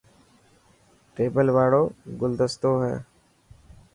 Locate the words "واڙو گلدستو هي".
1.55-2.95